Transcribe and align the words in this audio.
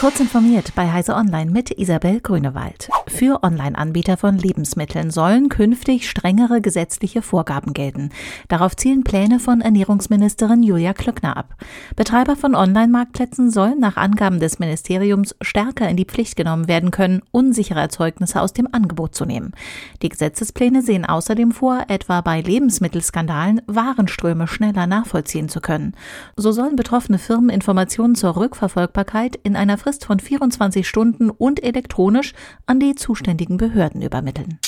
Kurz 0.00 0.18
informiert 0.18 0.72
bei 0.74 0.90
Heise 0.90 1.14
Online 1.14 1.50
mit 1.50 1.78
Isabel 1.78 2.20
Grünewald. 2.22 2.88
Für 3.06 3.42
Online-Anbieter 3.42 4.16
von 4.16 4.38
Lebensmitteln 4.38 5.10
sollen 5.10 5.50
künftig 5.50 6.08
strengere 6.08 6.62
gesetzliche 6.62 7.20
Vorgaben 7.20 7.74
gelten. 7.74 8.08
Darauf 8.48 8.74
zielen 8.76 9.04
Pläne 9.04 9.40
von 9.40 9.60
Ernährungsministerin 9.60 10.62
Julia 10.62 10.94
Klöckner 10.94 11.36
ab. 11.36 11.54
Betreiber 11.96 12.34
von 12.34 12.54
Online-Marktplätzen 12.54 13.50
sollen 13.50 13.78
nach 13.78 13.98
Angaben 13.98 14.40
des 14.40 14.58
Ministeriums 14.58 15.36
stärker 15.42 15.86
in 15.86 15.98
die 15.98 16.06
Pflicht 16.06 16.34
genommen 16.34 16.66
werden 16.66 16.92
können, 16.92 17.20
unsichere 17.30 17.80
Erzeugnisse 17.80 18.40
aus 18.40 18.54
dem 18.54 18.68
Angebot 18.72 19.14
zu 19.14 19.26
nehmen. 19.26 19.52
Die 20.00 20.08
Gesetzespläne 20.08 20.80
sehen 20.80 21.04
außerdem 21.04 21.52
vor, 21.52 21.84
etwa 21.88 22.22
bei 22.22 22.40
Lebensmittelskandalen 22.40 23.60
Warenströme 23.66 24.46
schneller 24.46 24.86
nachvollziehen 24.86 25.50
zu 25.50 25.60
können. 25.60 25.94
So 26.36 26.52
sollen 26.52 26.76
betroffene 26.76 27.18
Firmen 27.18 27.50
Informationen 27.50 28.14
zur 28.14 28.36
Rückverfolgbarkeit 28.36 29.36
in 29.42 29.56
einer 29.56 29.76
Frist 29.76 29.89
Frist 29.90 30.04
von 30.04 30.20
24 30.20 30.86
Stunden 30.86 31.30
und 31.30 31.64
elektronisch 31.64 32.32
an 32.64 32.78
die 32.78 32.94
zuständigen 32.94 33.56
Behörden 33.56 34.02
übermitteln. 34.02 34.60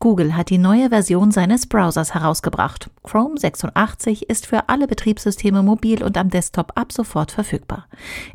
Google 0.00 0.36
hat 0.36 0.50
die 0.50 0.58
neue 0.58 0.90
Version 0.90 1.32
seines 1.32 1.66
Browsers 1.66 2.14
herausgebracht. 2.14 2.88
Chrome 3.02 3.36
86 3.36 4.30
ist 4.30 4.46
für 4.46 4.68
alle 4.68 4.86
Betriebssysteme 4.86 5.64
mobil 5.64 6.04
und 6.04 6.16
am 6.16 6.30
Desktop 6.30 6.70
ab 6.76 6.92
sofort 6.92 7.32
verfügbar. 7.32 7.86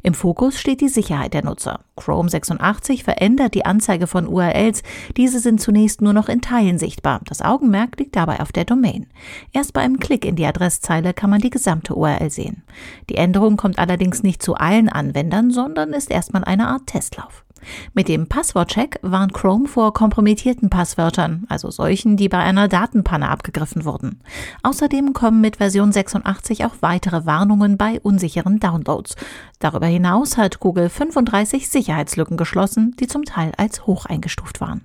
Im 0.01 0.13
Fokus 0.13 0.59
steht 0.59 0.81
die 0.81 0.89
Sicherheit 0.89 1.33
der 1.33 1.45
Nutzer. 1.45 1.79
Chrome 1.95 2.29
86 2.29 3.05
verändert 3.05 3.53
die 3.53 3.65
Anzeige 3.65 4.07
von 4.07 4.27
URLs. 4.27 4.83
Diese 5.15 5.39
sind 5.39 5.61
zunächst 5.61 6.01
nur 6.01 6.11
noch 6.11 6.27
in 6.27 6.41
Teilen 6.41 6.79
sichtbar. 6.79 7.21
Das 7.29 7.41
Augenmerk 7.41 7.97
liegt 7.97 8.17
dabei 8.17 8.41
auf 8.41 8.51
der 8.51 8.65
Domain. 8.65 9.07
Erst 9.53 9.71
bei 9.71 9.81
einem 9.81 9.99
Klick 9.99 10.25
in 10.25 10.35
die 10.35 10.45
Adresszeile 10.45 11.13
kann 11.13 11.29
man 11.29 11.39
die 11.39 11.49
gesamte 11.49 11.95
URL 11.95 12.29
sehen. 12.29 12.63
Die 13.09 13.15
Änderung 13.15 13.55
kommt 13.55 13.79
allerdings 13.79 14.21
nicht 14.21 14.43
zu 14.43 14.55
allen 14.55 14.89
Anwendern, 14.89 15.49
sondern 15.49 15.93
ist 15.93 16.11
erstmal 16.11 16.43
eine 16.43 16.67
Art 16.67 16.87
Testlauf. 16.87 17.42
Mit 17.93 18.07
dem 18.07 18.27
Passwortcheck 18.27 18.99
warnt 19.01 19.33
Chrome 19.33 19.67
vor 19.67 19.93
kompromittierten 19.93 20.69
Passwörtern, 20.69 21.45
also 21.49 21.71
solchen, 21.71 22.17
die 22.17 22.29
bei 22.29 22.39
einer 22.39 22.67
Datenpanne 22.67 23.29
abgegriffen 23.29 23.85
wurden. 23.85 24.21
Außerdem 24.63 25.13
kommen 25.13 25.41
mit 25.41 25.57
Version 25.57 25.91
86 25.91 26.65
auch 26.65 26.75
weitere 26.81 27.25
Warnungen 27.25 27.77
bei 27.77 27.99
unsicheren 28.01 28.59
Downloads. 28.59 29.15
Darüber 29.59 29.87
hinaus 29.87 30.37
hat 30.37 30.59
Google 30.59 30.89
35 30.89 31.69
Sicherheitslücken 31.69 32.37
geschlossen, 32.37 32.95
die 32.99 33.07
zum 33.07 33.23
Teil 33.23 33.51
als 33.57 33.85
hoch 33.85 34.05
eingestuft 34.05 34.61
waren. 34.61 34.81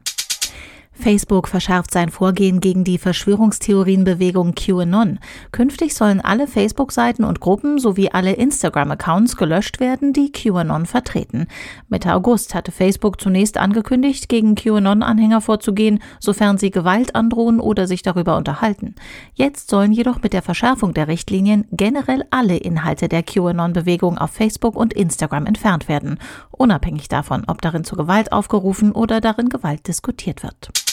Facebook 1.00 1.46
verschärft 1.46 1.92
sein 1.92 2.10
Vorgehen 2.10 2.58
gegen 2.58 2.82
die 2.82 2.98
Verschwörungstheorienbewegung 2.98 4.54
QAnon. 4.56 5.20
Künftig 5.52 5.94
sollen 5.94 6.20
alle 6.20 6.48
Facebook-Seiten 6.48 7.22
und 7.22 7.38
Gruppen 7.38 7.78
sowie 7.78 8.10
alle 8.10 8.32
Instagram-Accounts 8.32 9.36
gelöscht 9.36 9.78
werden, 9.78 10.12
die 10.12 10.32
QAnon 10.32 10.86
vertreten. 10.86 11.46
Mitte 11.88 12.12
August 12.12 12.52
hatte 12.54 12.72
Facebook 12.72 13.20
zunächst 13.20 13.58
angekündigt, 13.58 14.28
gegen 14.28 14.56
QAnon-Anhänger 14.56 15.40
vorzugehen, 15.40 16.00
sofern 16.18 16.58
sie 16.58 16.72
Gewalt 16.72 17.14
androhen 17.14 17.60
oder 17.60 17.86
sich 17.86 18.02
darüber 18.02 18.36
unterhalten. 18.36 18.96
Jetzt 19.34 19.70
sollen 19.70 19.92
jedoch 19.92 20.20
mit 20.22 20.32
der 20.32 20.42
Verschärfung 20.42 20.94
der 20.94 21.06
Richtlinien 21.06 21.64
generell 21.70 22.24
alle 22.30 22.56
Inhalte 22.56 23.08
der 23.08 23.22
QAnon-Bewegung 23.22 24.18
auf 24.18 24.32
Facebook 24.32 24.74
und 24.74 24.92
Instagram 24.94 25.46
entfernt 25.46 25.88
werden, 25.88 26.18
unabhängig 26.50 27.06
davon, 27.06 27.44
ob 27.46 27.62
darin 27.62 27.84
zur 27.84 27.98
Gewalt 27.98 28.32
aufgerufen 28.32 28.90
oder 28.90 29.20
darin 29.20 29.48
Gewalt 29.48 29.86
diskutiert 29.86 30.42
wird. 30.42 30.87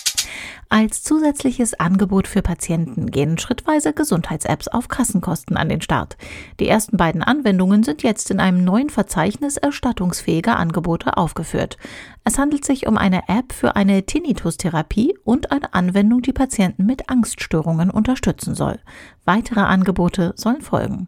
Als 0.69 1.03
zusätzliches 1.03 1.79
Angebot 1.79 2.27
für 2.27 2.41
Patienten 2.41 3.11
gehen 3.11 3.37
schrittweise 3.37 3.93
Gesundheits-Apps 3.93 4.67
auf 4.67 4.87
Kassenkosten 4.87 5.57
an 5.57 5.69
den 5.69 5.81
Start. 5.81 6.17
Die 6.59 6.67
ersten 6.67 6.97
beiden 6.97 7.23
Anwendungen 7.23 7.83
sind 7.83 8.03
jetzt 8.03 8.31
in 8.31 8.39
einem 8.39 8.63
neuen 8.63 8.89
Verzeichnis 8.89 9.57
erstattungsfähiger 9.57 10.57
Angebote 10.57 11.17
aufgeführt. 11.17 11.77
Es 12.23 12.37
handelt 12.39 12.65
sich 12.65 12.87
um 12.87 12.97
eine 12.97 13.29
App 13.29 13.53
für 13.53 13.75
eine 13.75 14.03
Tinnitus-Therapie 14.03 15.15
und 15.23 15.51
eine 15.51 15.73
Anwendung, 15.73 16.21
die 16.21 16.33
Patienten 16.33 16.85
mit 16.85 17.09
Angststörungen 17.09 17.89
unterstützen 17.89 18.55
soll. 18.55 18.79
Weitere 19.25 19.61
Angebote 19.61 20.33
sollen 20.35 20.61
folgen. 20.61 21.07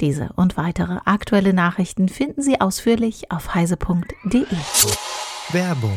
Diese 0.00 0.30
und 0.36 0.56
weitere 0.56 0.98
aktuelle 1.04 1.54
Nachrichten 1.54 2.08
finden 2.08 2.42
Sie 2.42 2.60
ausführlich 2.60 3.30
auf 3.30 3.54
heise.de. 3.54 4.46
Werbung 5.52 5.96